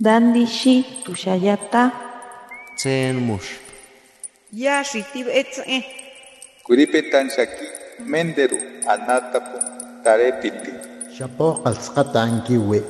[0.00, 1.92] Dandi shi tushayata.
[2.76, 3.62] Tsen mush.
[4.50, 5.86] Ya shitib etze.
[6.66, 7.66] Kuripetan shaki
[8.02, 8.58] menderu
[8.90, 9.58] anatapu
[10.02, 10.72] tarepiti.
[11.14, 12.82] Shapo qalsqata ankiwi.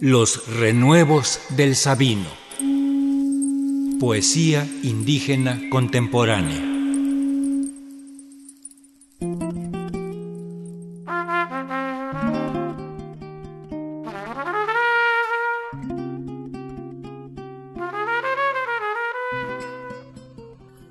[0.00, 2.30] Los renuevos del Sabino.
[3.98, 6.75] Poesía indígena contemporánea.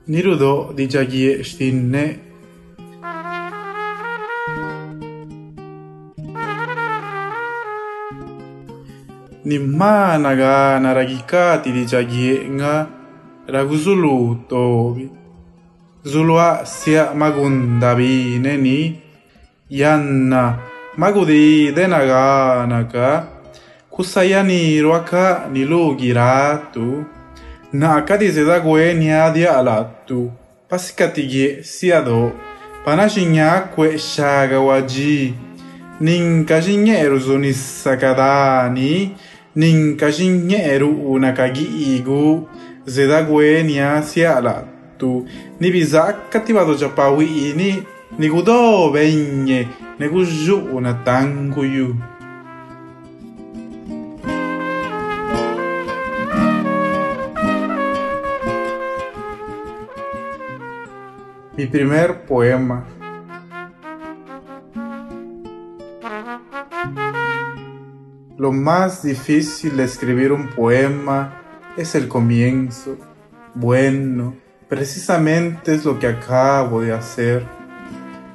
[0.07, 2.17] Νηρουδό διτζαγίε στην νε
[9.51, 12.73] Nimana ga naragikati dijagie nga
[13.53, 14.17] raguzulu
[14.49, 15.05] tobi.
[16.11, 18.79] Zulua sia magundabi neni
[19.69, 20.43] yanna
[20.97, 23.07] magudi denagana ka
[23.93, 27.14] kusayani ruaka nilugiratu.
[27.79, 30.31] naka dizeda gwenia dia alatu
[30.69, 32.31] pasikati ye siado
[32.85, 35.33] pana jinya kwe shaga waji
[35.99, 39.11] ninka jinyeru zoni sakadani
[39.55, 42.49] ninka jinyeru unaka giigu
[42.85, 45.27] zeda gwenia sia alatu
[45.59, 47.83] ni biza kativado japawi ini
[48.19, 49.67] ni gudo benye
[49.99, 51.95] ne gujuna tanguyu
[61.65, 62.85] Mi primer poema.
[68.37, 71.41] Lo más difícil de escribir un poema
[71.75, 72.97] es el comienzo.
[73.55, 74.35] Bueno,
[74.69, 77.43] precisamente es lo que acabo de hacer.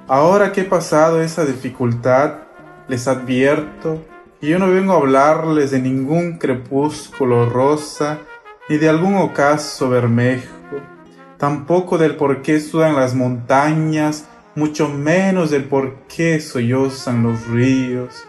[0.08, 2.34] Ahora que he pasado esa dificultad,
[2.88, 4.04] les advierto
[4.40, 8.18] que yo no vengo a hablarles de ningún crepúsculo rosa
[8.68, 10.59] ni de algún ocaso bermejo
[11.40, 18.24] tampoco del por qué sudan las montañas, mucho menos del por qué sollozan los ríos.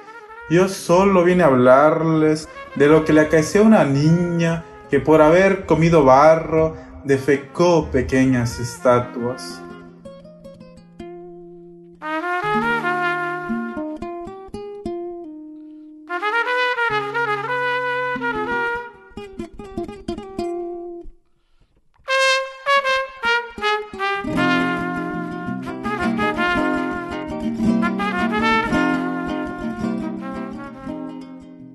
[0.49, 5.21] Yo solo vine a hablarles de lo que le acaeció a una niña que por
[5.21, 9.61] haber comido barro defecó pequeñas estatuas.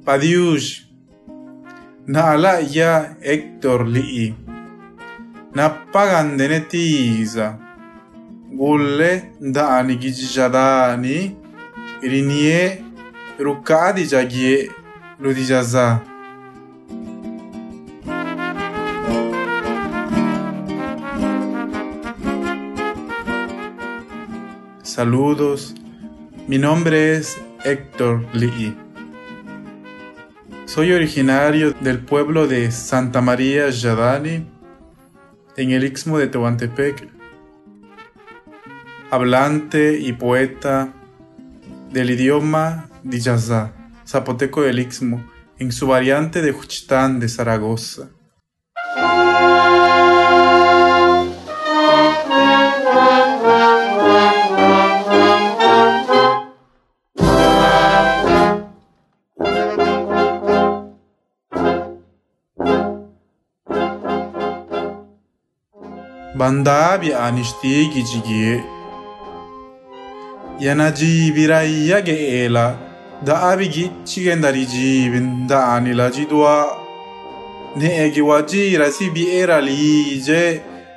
[0.07, 0.87] Padiush,
[2.07, 4.35] na ala ya Héctor Lee,
[5.51, 7.59] na pagan de netiza,
[8.55, 11.35] gulle dani gijadani,
[12.03, 12.85] rinie
[13.39, 14.71] rukadi jagie
[15.19, 16.01] ludijaza.
[24.83, 25.75] Saludos,
[26.47, 28.86] mi nombre es Héctor Lee.
[30.77, 34.47] Soy originario del pueblo de Santa María Yadani,
[35.57, 37.09] en el istmo de Tehuantepec,
[39.11, 40.93] hablante y poeta
[41.91, 43.73] del idioma Diyaza,
[44.07, 45.25] zapoteco del istmo,
[45.59, 48.11] en su variante de Juchitán de Zaragoza.
[66.39, 68.55] bandaabi aanishtii gijigiye
[70.65, 72.65] yana jiibirayya ge'eela
[73.27, 76.57] da'abigi cigendari jiibin da'anila jiduwa
[77.77, 80.43] ne'egi wajirasi bi'eraliije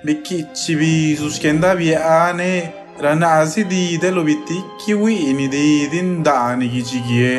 [0.05, 2.51] bikkichi biisuskenda bi'aane
[3.05, 7.33] rana'asi diide lubitikki wi'ini diidin da'anigi jigiye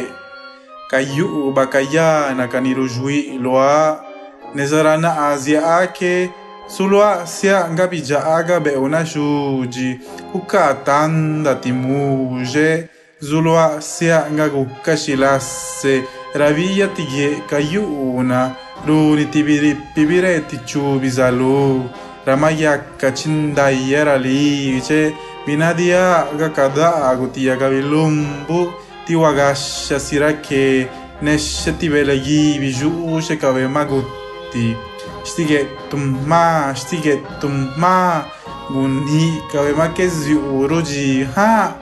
[0.90, 3.76] kayyu'u bakayyaana kanirujwi'lu'a
[4.54, 6.14] nesa rana'asi ake
[6.70, 9.98] Sulua sia ngapijaaga beona xuuji,
[10.32, 12.88] juka tanda timuje,
[13.20, 17.46] zulua sia ngakukaxilase, ravilla kayuna.
[17.48, 18.56] kayuuna,
[18.86, 20.44] runi pibire
[22.26, 25.12] ramaya kachinda chindayera liche,
[25.46, 28.72] vinadiaga kadagu tiyakabilumbu,
[29.06, 30.86] tiwagasha sirake,
[31.22, 34.89] neshe tibelegi bijuxe kabemaguti.
[35.24, 38.24] shtige tumma shtige tumma
[38.70, 41.74] gunhi kawemakezu uruji ha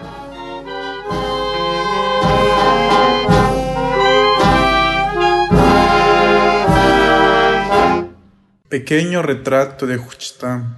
[8.68, 10.76] Pequeño retrato de Juchitán.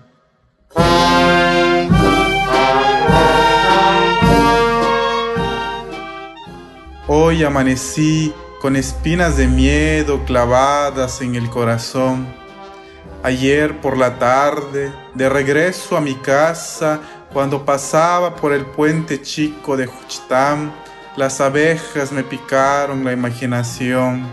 [7.08, 12.28] Hoy amanecí con espinas de miedo clavadas en el corazón.
[13.22, 17.00] Ayer por la tarde, de regreso a mi casa,
[17.32, 20.74] cuando pasaba por el puente chico de Juchitán,
[21.16, 24.28] las abejas me picaron la imaginación,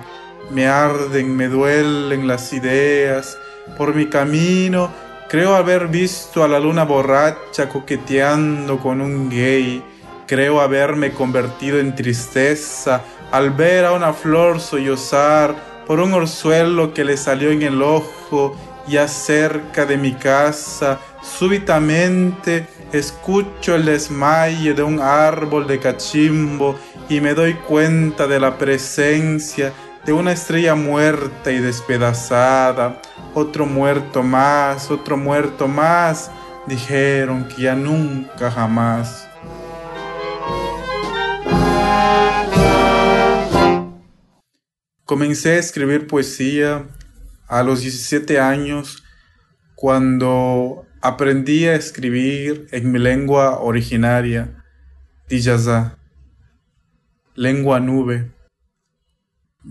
[0.52, 3.38] me arden, me duelen las ideas.
[3.78, 4.92] Por mi camino
[5.30, 9.82] creo haber visto a la luna borracha coqueteando con un gay.
[10.28, 13.02] Creo haberme convertido en tristeza
[13.32, 18.56] al ver a una flor sollozar por un orzuelo que le salió en el ojo
[18.88, 26.76] y acerca de mi casa súbitamente escucho el desmayo de un árbol de cachimbo
[27.10, 29.74] y me doy cuenta de la presencia
[30.06, 33.02] de una estrella muerta y despedazada.
[33.34, 36.32] Otro muerto más, otro muerto más,
[36.66, 39.28] dijeron que ya nunca jamás.
[45.08, 46.86] Comencé a escribir poesía
[47.48, 49.06] a los 17 años
[49.74, 54.66] cuando aprendí a escribir en mi lengua originaria,
[55.30, 55.98] Diyaza,
[57.36, 58.34] lengua nube.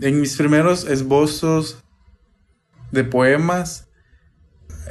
[0.00, 1.84] En mis primeros esbozos
[2.90, 3.90] de poemas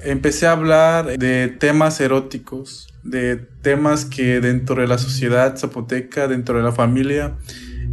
[0.04, 6.56] empecé a hablar de temas eróticos, de temas que dentro de la sociedad zapoteca, dentro
[6.56, 7.36] de la familia,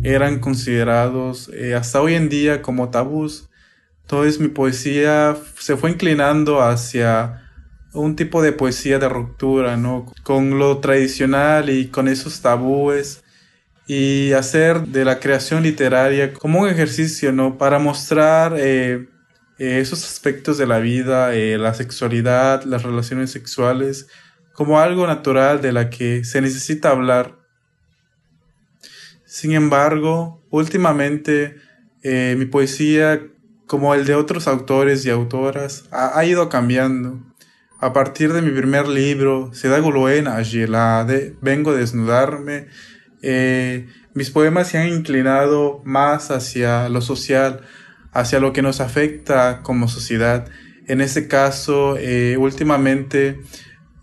[0.03, 3.49] eran considerados eh, hasta hoy en día como tabús.
[4.03, 7.43] Entonces mi poesía se fue inclinando hacia
[7.93, 10.13] un tipo de poesía de ruptura, ¿no?
[10.23, 13.23] Con lo tradicional y con esos tabúes
[13.87, 17.59] y hacer de la creación literaria como un ejercicio, ¿no?
[17.59, 19.09] Para mostrar eh,
[19.59, 24.09] eh, esos aspectos de la vida, la sexualidad, las relaciones sexuales,
[24.53, 27.42] como algo natural de la que se necesita hablar
[29.33, 31.57] sin embargo, últimamente
[32.03, 33.23] eh, mi poesía,
[33.67, 37.19] como el de otros autores y autoras, ha, ido cambiando.
[37.81, 42.67] A partir de mi primer libro, Seda Guloena de Vengo a desnudarme,
[43.23, 47.63] eh, mis poemas se han inclinado más hacia lo social,
[48.13, 50.47] hacia lo que nos afecta como sociedad.
[50.87, 53.41] En este caso, eh, últimamente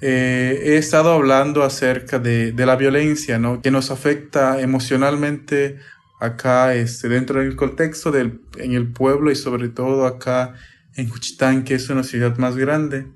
[0.02, 3.62] eh, he estado hablando acerca de, la violencia, ¿no?
[3.62, 5.80] Que nos afecta emocionalmente
[6.22, 10.56] acá, este, dentro del contexto del, en el pueblo y sobre todo acá
[10.96, 13.08] en Juchitán, que es una ciudad más grande.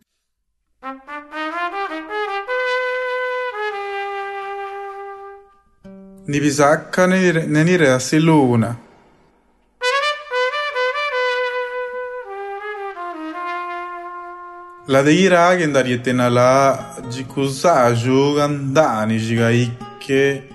[14.86, 19.72] ラデギラーゲンダリエテナラジクサジュガンダニジガイ
[20.02, 20.50] ケ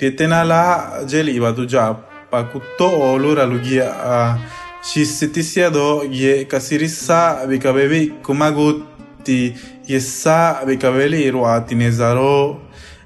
[0.00, 1.94] リエテナラジェリバドジャ
[2.28, 4.36] パクトオルラルギア
[4.82, 8.82] システィシアドギエカシリサビカベビコマグ
[9.22, 9.54] ティ
[9.86, 12.58] イエサビカベリロアティネザロ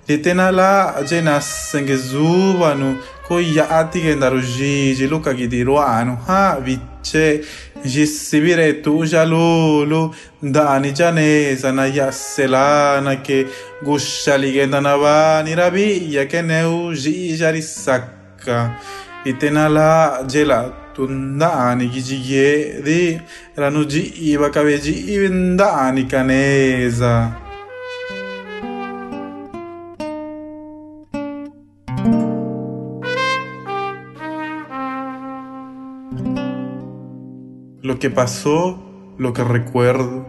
[0.08, 7.44] リエテナラジェナスンゲズーバヌコイヤアティゲンダルジジロカギディロアノハビチェ
[7.84, 13.16] Jisibiretu jalulu dani janesana yaselana
[13.84, 18.70] gushaligedana nirabi yakeneu jijarisaka
[19.24, 23.20] itenala jela tundaani gijigedi
[23.56, 27.30] ranuji ibakabeji ibindaani kaneza
[37.82, 38.80] lo que pasó,
[39.18, 40.24] lo que recuerdo.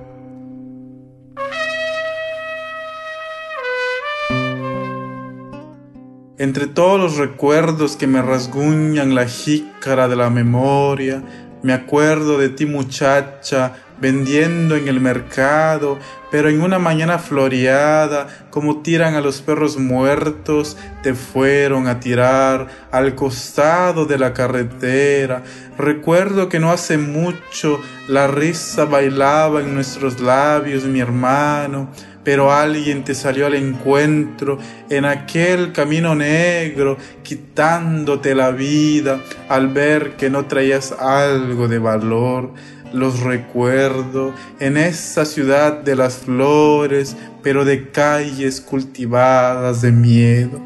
[6.39, 11.24] Entre todos los recuerdos que me rasguñan la jícara de la memoria,
[11.62, 16.00] me acuerdo de ti muchacha, vendiendo en el mercado,
[16.32, 22.68] pero en una mañana floreada, como tiran a los perros muertos, te fueron a tirar
[22.92, 25.44] al costado de la carretera.
[25.78, 31.90] Recuerdo que no hace mucho la risa bailaba en nuestros labios, mi hermano,
[32.24, 34.58] pero alguien te salió al encuentro
[34.90, 39.20] en aquel camino negro, quitándote la vida
[39.50, 42.54] al ver que no traías algo de valor
[42.94, 50.62] los recuerdo en esa ciudad de las flores, pero de calles cultivadas de miedo.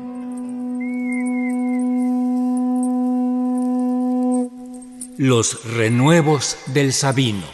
[5.18, 7.46] Los renuevos del Sabino.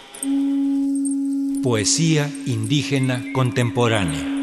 [1.63, 4.42] Poesía indígena contemporánea.